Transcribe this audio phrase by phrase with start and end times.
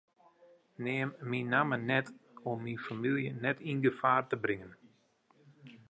[0.83, 2.07] Neam myn namme net
[2.49, 4.73] om myn famylje net yn gefaar te bringen.